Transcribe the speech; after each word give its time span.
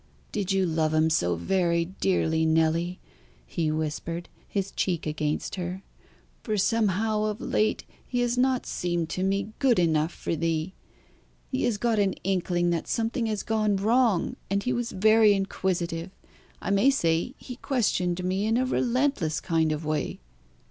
"Did 0.31 0.51
you 0.51 0.65
love 0.65 0.95
him 0.95 1.11
so 1.11 1.35
very 1.35 1.85
dearly, 1.85 2.43
Nelly?" 2.43 2.99
he 3.45 3.69
whispered, 3.71 4.29
his 4.47 4.71
cheek 4.71 5.05
against 5.05 5.53
her: 5.61 5.83
"for 6.41 6.57
somehow 6.57 7.25
of 7.25 7.39
late 7.39 7.83
he 8.03 8.21
has 8.21 8.35
not 8.35 8.65
seemed 8.65 9.09
to 9.09 9.21
me 9.21 9.53
good 9.59 9.77
enough 9.77 10.11
for 10.11 10.35
thee. 10.35 10.73
He 11.51 11.65
has 11.65 11.77
got 11.77 11.99
an 11.99 12.13
inkling 12.23 12.71
that 12.71 12.87
something 12.87 13.27
has 13.27 13.43
gone 13.43 13.75
wrong, 13.75 14.37
and 14.49 14.63
he 14.63 14.73
was 14.73 14.91
very 14.91 15.33
inquisitive 15.33 16.09
I 16.63 16.71
may 16.71 16.89
say 16.89 17.35
he 17.37 17.57
questioned 17.57 18.23
me 18.23 18.47
in 18.47 18.57
a 18.57 18.65
relentless 18.65 19.39
kind 19.39 19.71
of 19.71 19.85
way." 19.85 20.19